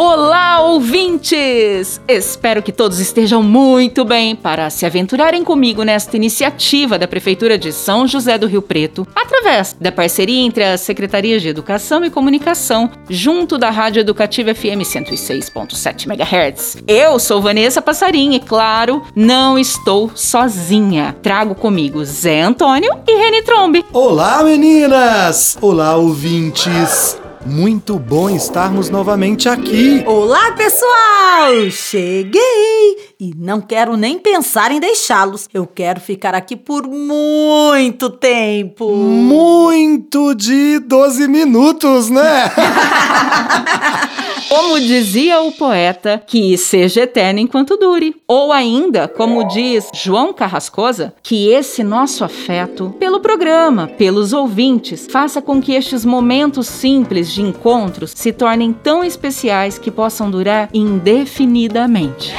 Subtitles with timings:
[0.00, 2.00] Olá, ouvintes!
[2.06, 7.72] Espero que todos estejam muito bem para se aventurarem comigo nesta iniciativa da Prefeitura de
[7.72, 12.88] São José do Rio Preto, através da parceria entre as Secretarias de Educação e Comunicação,
[13.10, 16.76] junto da Rádio Educativa FM 106.7 MHz.
[16.86, 21.16] Eu sou Vanessa Passarim e, claro, não estou sozinha.
[21.20, 23.84] Trago comigo Zé Antônio e Reni Trombe.
[23.92, 25.58] Olá, meninas!
[25.60, 27.18] Olá, ouvintes!
[27.48, 30.04] Muito bom estarmos novamente aqui.
[30.06, 31.70] Olá, pessoal!
[31.70, 33.14] Cheguei!
[33.18, 35.48] E não quero nem pensar em deixá-los.
[35.52, 38.94] Eu quero ficar aqui por muito tempo.
[38.94, 42.52] Muito de 12 minutos, né?
[44.48, 48.16] Como dizia o poeta, que seja eterno enquanto dure.
[48.26, 55.42] Ou ainda, como diz João Carrascosa, que esse nosso afeto pelo programa, pelos ouvintes, faça
[55.42, 62.32] com que estes momentos simples de encontros se tornem tão especiais que possam durar indefinidamente.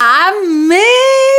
[0.00, 1.33] Amém!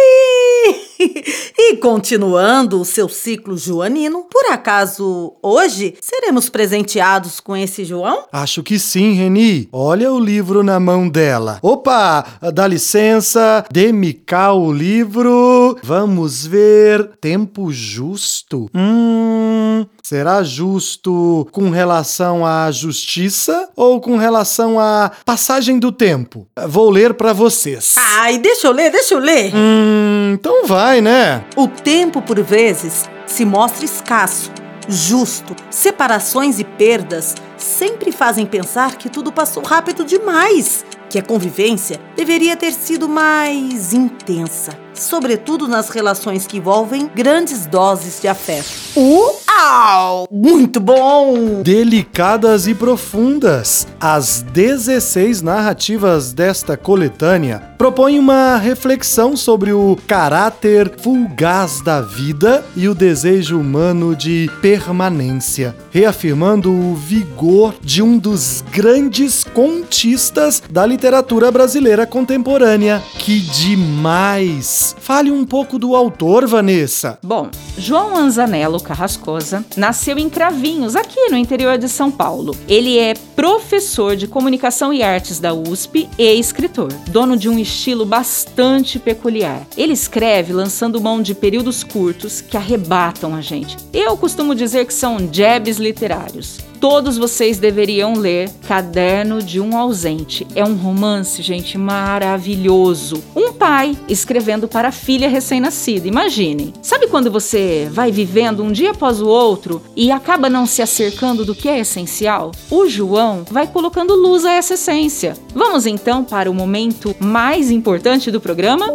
[1.58, 8.26] e continuando o seu ciclo joanino, por acaso hoje seremos presenteados com esse João?
[8.32, 9.70] Acho que sim, Reni.
[9.72, 11.60] Olha o livro na mão dela.
[11.62, 15.78] Opa, dá licença, dê-me cá o livro.
[15.84, 17.12] Vamos ver.
[17.20, 18.70] Tempo justo?
[18.74, 19.86] Hum.
[20.08, 26.48] Será justo com relação à justiça ou com relação à passagem do tempo?
[26.68, 27.96] Vou ler para vocês.
[27.98, 29.52] Ai, deixa eu ler, deixa eu ler.
[29.56, 31.44] Hum, então vai, né?
[31.56, 34.52] O tempo, por vezes, se mostra escasso,
[34.88, 35.56] justo.
[35.70, 42.56] Separações e perdas sempre fazem pensar que tudo passou rápido demais, que a convivência deveria
[42.56, 48.70] ter sido mais intensa sobretudo nas relações que envolvem grandes doses de afeto.
[48.96, 50.28] Uau!
[50.32, 51.62] Muito bom!
[51.62, 61.82] Delicadas e profundas, as 16 narrativas desta coletânea propõem uma reflexão sobre o caráter fugaz
[61.82, 69.44] da vida e o desejo humano de permanência, reafirmando o vigor de um dos grandes
[69.44, 73.02] contistas da literatura brasileira contemporânea.
[73.20, 74.96] Que demais!
[75.00, 77.18] Fale um pouco do autor, Vanessa.
[77.24, 82.56] Bom, João Anzanello Carrascosa nasceu em Cravinhos, aqui no interior de São Paulo.
[82.68, 88.06] Ele é professor de comunicação e artes da USP e escritor, dono de um estilo
[88.06, 89.68] bastante peculiar.
[89.76, 93.76] Ele escreve lançando mão de períodos curtos que arrebatam a gente.
[93.94, 96.65] Eu costumo dizer que são jabs literários.
[96.88, 100.46] Todos vocês deveriam ler Caderno de um Ausente.
[100.54, 103.24] É um romance, gente, maravilhoso.
[103.36, 106.08] Um pai escrevendo para a filha recém-nascida.
[106.08, 106.74] Imaginem.
[106.84, 111.44] Sabe quando você vai vivendo um dia após o outro e acaba não se acercando
[111.44, 112.52] do que é essencial?
[112.70, 115.36] O João vai colocando luz a essa essência.
[115.56, 118.92] Vamos então para o momento mais importante do programa?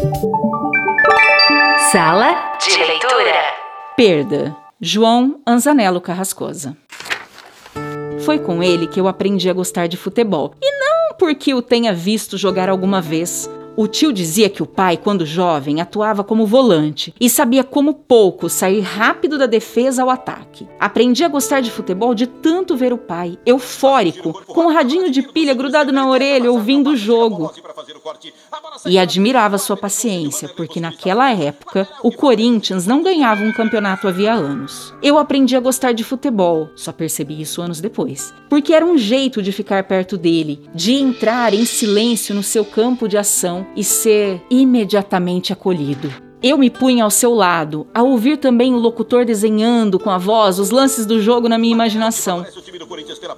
[1.91, 3.35] Sala de leitura.
[3.97, 4.57] Perda.
[4.81, 6.77] João Anzanello Carrascosa.
[8.25, 10.55] Foi com ele que eu aprendi a gostar de futebol.
[10.61, 13.49] E não porque o tenha visto jogar alguma vez.
[13.81, 18.47] O tio dizia que o pai, quando jovem, atuava como volante e sabia como pouco
[18.47, 20.69] sair rápido da defesa ao ataque.
[20.79, 25.23] Aprendi a gostar de futebol de tanto ver o pai, eufórico, com um radinho de
[25.23, 27.51] pilha grudado na orelha, ouvindo o jogo.
[28.85, 34.93] E admirava sua paciência, porque naquela época o Corinthians não ganhava um campeonato havia anos.
[35.03, 39.41] Eu aprendi a gostar de futebol, só percebi isso anos depois, porque era um jeito
[39.41, 44.43] de ficar perto dele, de entrar em silêncio no seu campo de ação e ser
[44.51, 46.13] imediatamente acolhido.
[46.43, 50.59] Eu me punha ao seu lado, a ouvir também o locutor desenhando com a voz
[50.59, 52.47] os lances do jogo na minha imaginação.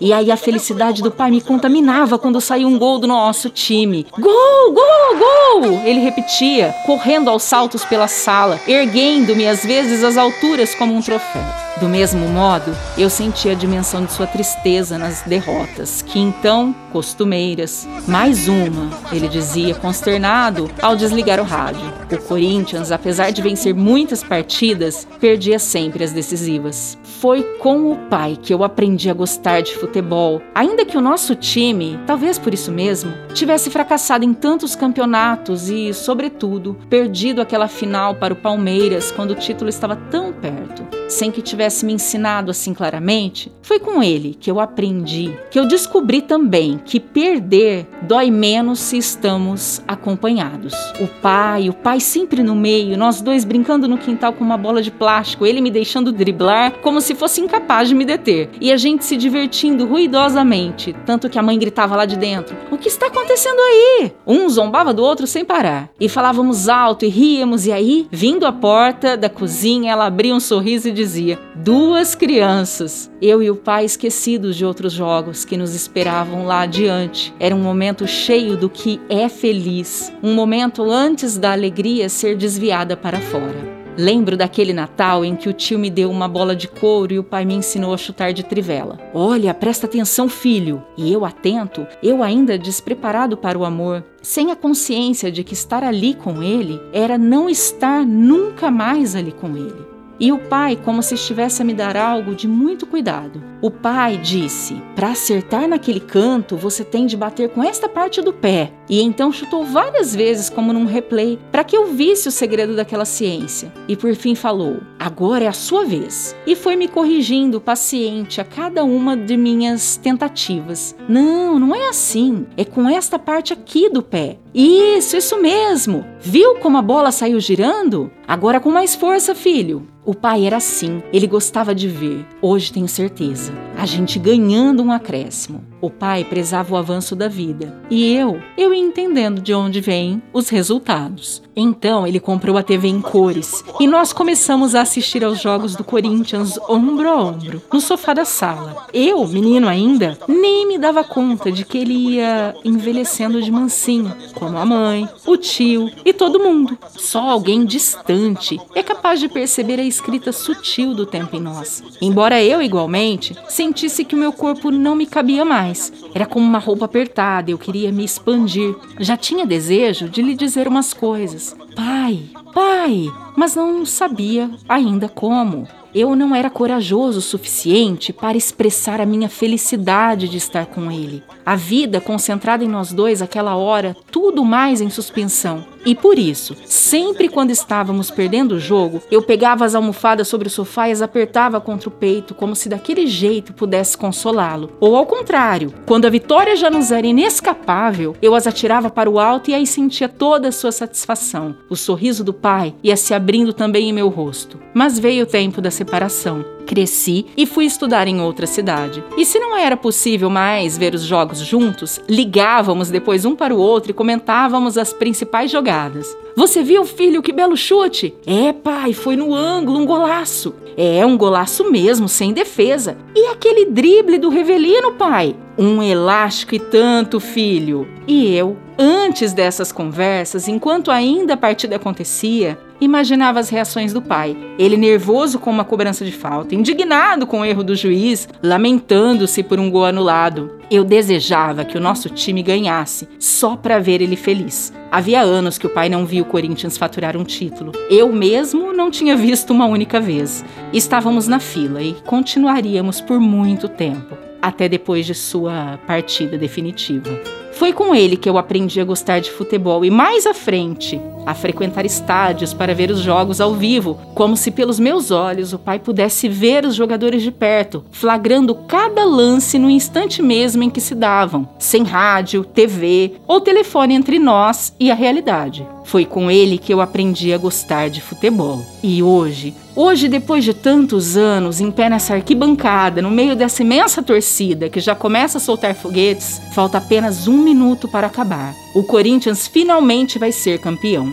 [0.00, 4.06] E aí a felicidade do pai me contaminava quando saía um gol do nosso time.
[4.16, 5.80] Gol, gol, gol!
[5.84, 11.42] Ele repetia, correndo aos saltos pela sala, erguendo-me às vezes às alturas como um troféu.
[11.80, 17.88] Do mesmo modo, eu sentia a dimensão de sua tristeza nas derrotas, que então, costumeiras.
[18.06, 21.80] Mais uma, ele dizia, consternado ao desligar o rádio.
[22.12, 26.98] O Corinthians, apesar de vencer muitas partidas, perdia sempre as decisivas.
[27.02, 31.34] Foi com o pai que eu aprendi a gostar de futebol, ainda que o nosso
[31.34, 38.16] time, talvez por isso mesmo, tivesse fracassado em tantos campeonatos e, sobretudo, perdido aquela final
[38.16, 40.86] para o Palmeiras quando o título estava tão perto.
[41.08, 45.66] Sem que tivesse me ensinado assim claramente, foi com ele que eu aprendi, que eu
[45.66, 50.72] descobri também que perder dói menos se estamos acompanhados.
[51.00, 54.82] O pai, o pai sempre no meio, nós dois brincando no quintal com uma bola
[54.82, 58.76] de plástico, ele me deixando driblar como se fosse incapaz de me deter, e a
[58.76, 63.06] gente se divertindo ruidosamente, tanto que a mãe gritava lá de dentro: O que está
[63.06, 64.12] acontecendo aí?
[64.26, 68.52] Um zombava do outro sem parar, e falávamos alto e ríamos, e aí, vindo à
[68.52, 73.11] porta da cozinha, ela abria um sorriso e dizia: Duas crianças.
[73.24, 77.32] Eu e o pai esquecidos de outros jogos que nos esperavam lá adiante.
[77.38, 82.96] Era um momento cheio do que é feliz, um momento antes da alegria ser desviada
[82.96, 83.80] para fora.
[83.96, 87.22] Lembro daquele Natal em que o tio me deu uma bola de couro e o
[87.22, 88.98] pai me ensinou a chutar de trivela.
[89.14, 90.82] Olha, presta atenção, filho.
[90.96, 95.84] E eu atento, eu ainda despreparado para o amor, sem a consciência de que estar
[95.84, 99.91] ali com ele era não estar nunca mais ali com ele.
[100.22, 103.42] E o pai, como se estivesse a me dar algo de muito cuidado.
[103.60, 108.32] O pai disse: Para acertar naquele canto, você tem de bater com esta parte do
[108.32, 108.72] pé.
[108.88, 113.04] E então chutou várias vezes, como num replay, para que eu visse o segredo daquela
[113.04, 113.72] ciência.
[113.88, 116.36] E por fim falou: Agora é a sua vez.
[116.46, 120.94] E foi me corrigindo, paciente, a cada uma de minhas tentativas.
[121.08, 122.46] Não, não é assim.
[122.56, 124.38] É com esta parte aqui do pé.
[124.54, 126.04] Isso, isso mesmo.
[126.20, 128.12] Viu como a bola saiu girando?
[128.28, 129.88] Agora com mais força, filho.
[130.04, 132.26] O pai era assim, ele gostava de ver.
[132.40, 133.52] Hoje tenho certeza.
[133.82, 135.64] A gente ganhando um acréscimo.
[135.80, 140.22] O pai prezava o avanço da vida e eu, eu ia entendendo de onde vêm
[140.32, 141.42] os resultados.
[141.56, 145.82] Então ele comprou a TV em cores e nós começamos a assistir aos jogos do
[145.82, 148.86] Corinthians ombro a ombro, no sofá da sala.
[148.94, 154.56] Eu, menino ainda, nem me dava conta de que ele ia envelhecendo de mansinho, como
[154.56, 156.78] a mãe, o tio e todo mundo.
[156.96, 161.82] Só alguém distante é capaz de perceber a escrita sutil do tempo em nós.
[162.00, 165.92] Embora eu, igualmente, sentisse que o meu corpo não me cabia mais.
[166.14, 168.74] Era como uma roupa apertada, eu queria me expandir.
[169.00, 171.56] Já tinha desejo de lhe dizer umas coisas.
[171.74, 172.24] Pai,
[172.54, 175.66] pai, mas não sabia ainda como.
[175.94, 181.22] Eu não era corajoso o suficiente para expressar a minha felicidade de estar com ele.
[181.44, 185.64] A vida concentrada em nós dois aquela hora, tudo mais em suspensão.
[185.84, 190.50] E por isso, sempre quando estávamos perdendo o jogo, eu pegava as almofadas sobre o
[190.50, 194.70] sofá e as apertava contra o peito, como se daquele jeito pudesse consolá-lo.
[194.80, 199.18] Ou ao contrário, quando a vitória já nos era inescapável, eu as atirava para o
[199.18, 201.56] alto e aí sentia toda a sua satisfação.
[201.68, 204.58] O sorriso do pai ia se abrindo também em meu rosto.
[204.74, 206.44] Mas veio o tempo da separação.
[206.62, 209.02] Cresci e fui estudar em outra cidade.
[209.16, 213.58] E se não era possível mais ver os jogos juntos, ligávamos depois um para o
[213.58, 216.16] outro e comentávamos as principais jogadas.
[216.34, 218.14] Você viu, filho, que belo chute?
[218.26, 220.54] É, pai, foi no ângulo, um golaço.
[220.76, 222.96] É, um golaço mesmo, sem defesa.
[223.14, 225.36] E aquele drible do Revelino, pai?
[225.58, 227.86] Um elástico e tanto, filho.
[228.06, 234.36] E eu, antes dessas conversas, enquanto ainda a partida acontecia, imaginava as reações do pai.
[234.58, 239.60] Ele nervoso com uma cobrança de falta, indignado com o erro do juiz, lamentando-se por
[239.60, 240.58] um gol anulado.
[240.70, 244.72] Eu desejava que o nosso time ganhasse, só para ver ele feliz.
[244.90, 247.72] Havia anos que o pai não via o Corinthians faturar um título.
[247.88, 250.44] Eu mesmo não tinha visto uma única vez.
[250.72, 257.08] Estávamos na fila e continuaríamos por muito tempo, até depois de sua partida definitiva.
[257.52, 261.32] Foi com ele que eu aprendi a gostar de futebol e mais à frente a
[261.32, 265.78] frequentar estádios para ver os jogos ao vivo, como se pelos meus olhos o pai
[265.78, 270.94] pudesse ver os jogadores de perto, flagrando cada lance no instante mesmo em que se
[270.94, 275.64] davam, sem rádio, TV ou telefone entre nós e a realidade.
[275.84, 278.64] Foi com ele que eu aprendi a gostar de futebol.
[278.82, 284.02] E hoje, hoje depois de tantos anos em pé nessa arquibancada, no meio dessa imensa
[284.02, 288.54] torcida que já começa a soltar foguetes, falta apenas um minuto para acabar.
[288.74, 291.12] O Corinthians finalmente vai ser campeão.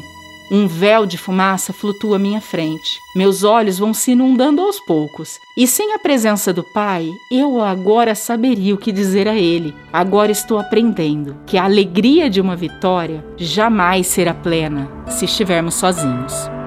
[0.51, 2.99] Um véu de fumaça flutua à minha frente.
[3.15, 5.39] Meus olhos vão se inundando aos poucos.
[5.55, 9.75] E sem a presença do pai, eu agora saberia o que dizer a ele.
[9.93, 16.58] Agora estou aprendendo que a alegria de uma vitória jamais será plena se estivermos sozinhos.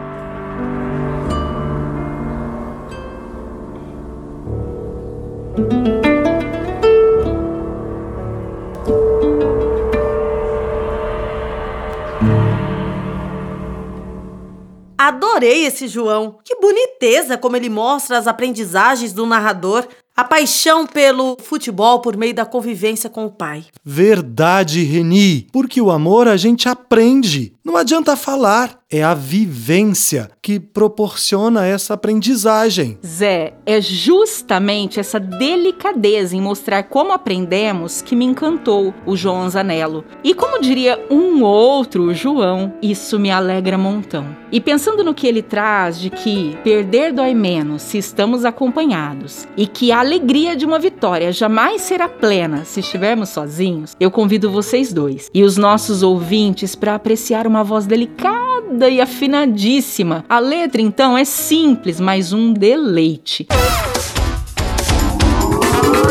[15.12, 16.38] Adorei esse João.
[16.42, 22.34] Que boniteza como ele mostra as aprendizagens do narrador a paixão pelo futebol por meio
[22.34, 23.64] da convivência com o pai.
[23.84, 27.54] Verdade, Reni, porque o amor a gente aprende.
[27.64, 32.98] Não adianta falar, é a vivência que proporciona essa aprendizagem.
[33.04, 40.04] Zé, é justamente essa delicadeza em mostrar como aprendemos que me encantou o João Anzanello.
[40.22, 44.36] E como diria um outro João, isso me alegra montão.
[44.52, 49.66] E pensando no que ele traz de que perder dói menos se estamos acompanhados e
[49.66, 54.92] que a alegria de uma vitória jamais será plena se estivermos sozinhos, eu convido vocês
[54.92, 58.51] dois e os nossos ouvintes para apreciar uma voz delicada
[58.88, 60.24] e afinadíssima.
[60.28, 63.46] A letra, então, é simples, mas um deleite.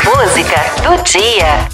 [0.04, 1.68] Música do dia.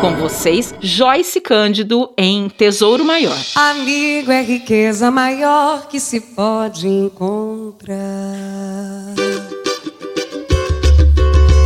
[0.00, 3.36] Com vocês, Joyce Cândido em Tesouro Maior.
[3.54, 7.96] Amigo é riqueza maior que se pode encontrar.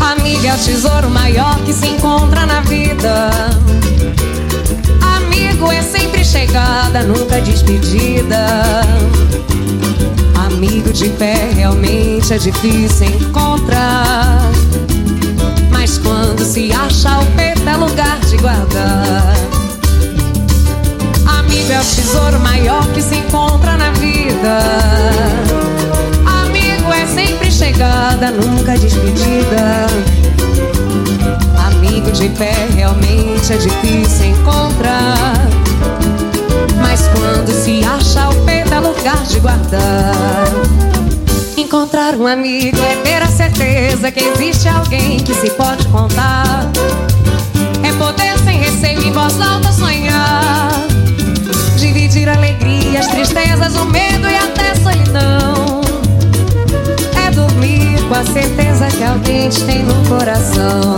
[0.00, 3.30] Amigo é o tesouro maior que se encontra na vida.
[5.64, 8.83] Amigo é sempre chegada, nunca despedida.
[10.47, 14.42] Amigo de pé realmente é difícil encontrar.
[15.71, 19.35] Mas quando se acha o peito é lugar de guardar.
[21.38, 24.59] Amigo é o tesouro maior que se encontra na vida.
[26.42, 29.87] Amigo é sempre chegada, nunca despedida.
[31.56, 35.53] Amigo de pé realmente é difícil encontrar.
[37.44, 40.46] Quando se acha o peito é lugar de guardar.
[41.58, 46.70] Encontrar um amigo é ter a certeza que existe alguém que se pode contar.
[47.82, 50.70] É poder sem receio em voz alta sonhar.
[51.76, 55.82] Dividir alegrias, tristezas, o medo e até solidão.
[57.26, 60.96] É dormir com a certeza que alguém te tem no coração.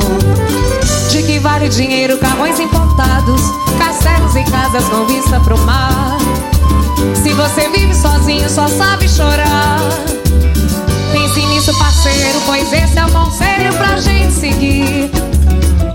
[1.47, 3.41] Vale dinheiro, carrões importados,
[3.79, 6.19] castelos e casas com vista pro mar.
[7.23, 9.79] Se você vive sozinho, só sabe chorar.
[11.12, 15.09] Pense nisso, parceiro, pois esse é o conselho pra gente seguir.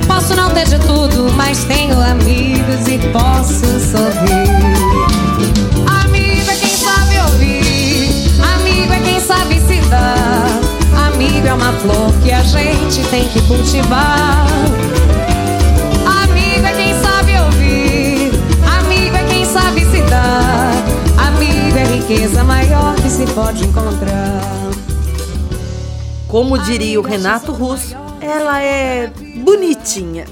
[0.07, 4.47] Posso não ter de tudo, mas tenho amigos e posso sorrir.
[6.05, 10.47] Amigo é quem sabe ouvir, amigo é quem sabe se dar.
[11.07, 14.50] Amigo é uma flor que a gente tem que cultivar.
[23.21, 24.41] Se pode encontrar.
[26.27, 29.11] Como diria o Renato Russo, ela é
[29.43, 30.25] bonitinha.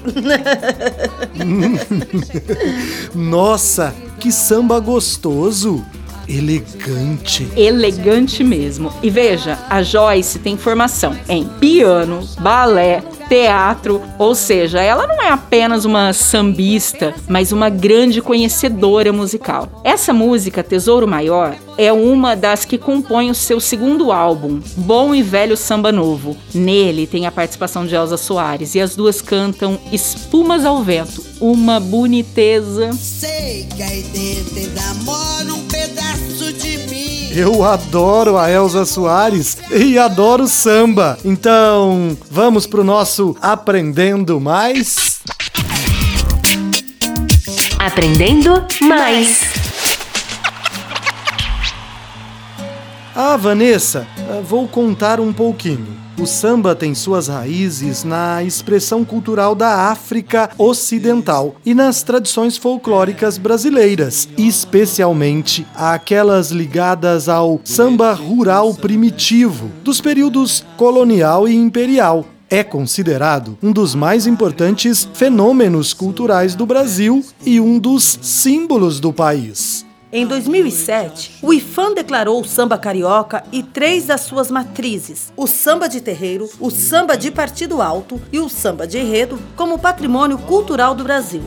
[3.14, 5.84] Nossa, que samba gostoso!
[6.26, 7.48] Elegante.
[7.56, 8.92] Elegante mesmo.
[9.02, 15.28] E veja, a Joyce tem formação em piano, balé, teatro, ou seja, ela não é
[15.28, 19.80] apenas uma sambista, mas uma grande conhecedora musical.
[19.84, 25.22] Essa música, Tesouro Maior, é uma das que compõe o seu segundo álbum, Bom e
[25.22, 26.36] Velho Samba Novo.
[26.52, 31.78] Nele tem a participação de Elza Soares e as duas cantam Espumas ao Vento, uma
[31.78, 32.92] boniteza.
[32.94, 35.29] Sei que dentro ainda mora
[37.32, 41.16] Eu adoro a Elza Soares e adoro samba.
[41.24, 45.20] Então, vamos pro nosso Aprendendo Mais?
[47.78, 49.42] Aprendendo mais.
[53.14, 56.09] Ah, Vanessa, ah, vou contar um pouquinho.
[56.20, 63.38] O samba tem suas raízes na expressão cultural da África Ocidental e nas tradições folclóricas
[63.38, 72.26] brasileiras, especialmente aquelas ligadas ao samba rural primitivo, dos períodos colonial e imperial.
[72.50, 79.10] É considerado um dos mais importantes fenômenos culturais do Brasil e um dos símbolos do
[79.10, 79.86] país.
[80.12, 85.88] Em 2007, o IFAM declarou o samba carioca e três das suas matrizes, o samba
[85.88, 90.96] de terreiro, o samba de partido alto e o samba de enredo, como patrimônio cultural
[90.96, 91.44] do Brasil.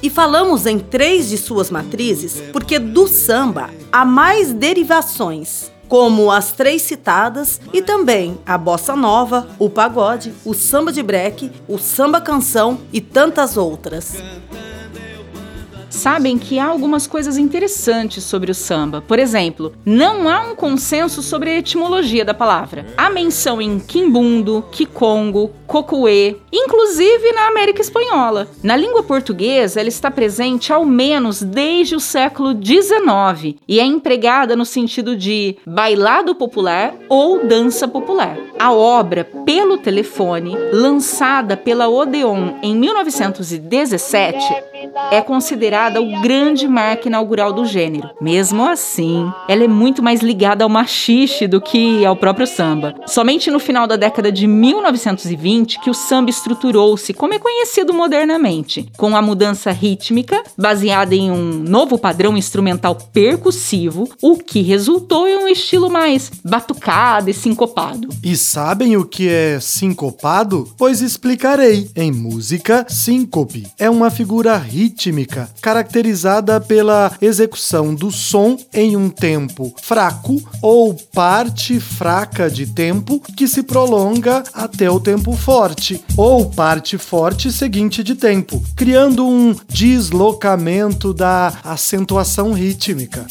[0.00, 6.52] E falamos em três de suas matrizes porque do samba há mais derivações, como as
[6.52, 12.20] três citadas e também a bossa nova, o pagode, o samba de breque, o samba
[12.20, 14.14] canção e tantas outras.
[15.96, 19.00] Sabem que há algumas coisas interessantes sobre o samba.
[19.00, 22.86] Por exemplo, não há um consenso sobre a etimologia da palavra.
[22.96, 28.46] Há menção em quimbundo, quicongo, cocuê, inclusive na América Espanhola.
[28.62, 34.54] Na língua portuguesa, ela está presente ao menos desde o século XIX e é empregada
[34.54, 38.36] no sentido de bailado popular ou dança popular.
[38.58, 44.44] A obra Pelo Telefone, lançada pela Odeon em 1917,
[45.10, 48.10] é considerada o grande marco inaugural do gênero.
[48.20, 52.94] Mesmo assim, ela é muito mais ligada ao machixe do que ao próprio samba.
[53.06, 58.88] Somente no final da década de 1920 que o samba estruturou-se como é conhecido modernamente,
[58.96, 65.38] com a mudança rítmica baseada em um novo padrão instrumental percussivo, o que resultou em
[65.38, 68.08] um estilo mais batucado e sincopado.
[68.22, 70.68] E sabem o que é sincopado?
[70.76, 71.90] Pois explicarei.
[71.94, 79.74] Em música, síncope é uma figura rítmica caracterizada pela execução do som em um tempo
[79.82, 86.96] fraco ou parte fraca de tempo que se prolonga até o tempo forte, ou parte
[86.96, 93.26] forte seguinte de tempo, criando um deslocamento da acentuação rítmica.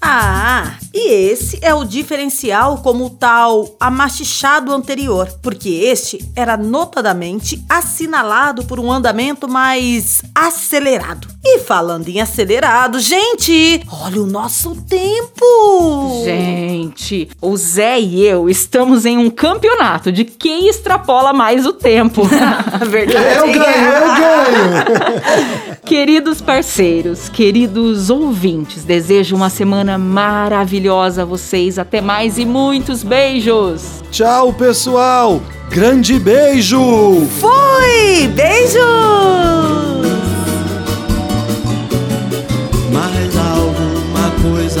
[0.00, 7.62] Ah, e esse é o diferencial como o tal amachichado anterior, porque este era notadamente
[7.68, 11.28] assinalado por um andamento mais acelerado.
[11.44, 16.22] E falando em acelerado, gente, olha o nosso tempo!
[16.24, 22.22] Gente, o Zé e eu estamos em um campeonato de quem extrapola mais o tempo.
[22.88, 23.36] Verdade.
[23.36, 25.76] Eu ganho, eu ganho!
[25.84, 31.78] Queridos parceiros, queridos ouvintes, desejo uma semana maravilhosa a vocês.
[31.78, 34.02] Até mais e muitos beijos!
[34.10, 35.40] Tchau, pessoal!
[35.68, 37.26] Grande beijo!
[37.40, 38.28] Fui!
[38.28, 38.76] Beijos!
[42.92, 44.80] Mas alguma coisa